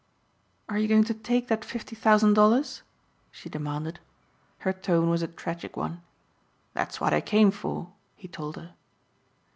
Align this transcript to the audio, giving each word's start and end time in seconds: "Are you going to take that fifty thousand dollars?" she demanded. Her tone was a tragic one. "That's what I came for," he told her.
"Are 0.67 0.79
you 0.79 0.87
going 0.87 1.03
to 1.03 1.13
take 1.13 1.47
that 1.47 1.63
fifty 1.63 1.95
thousand 1.95 2.33
dollars?" 2.33 2.81
she 3.29 3.49
demanded. 3.49 3.99
Her 4.57 4.73
tone 4.73 5.11
was 5.11 5.21
a 5.21 5.27
tragic 5.27 5.77
one. 5.77 6.01
"That's 6.73 6.99
what 6.99 7.13
I 7.13 7.21
came 7.21 7.51
for," 7.51 7.91
he 8.15 8.27
told 8.27 8.55
her. 8.55 8.73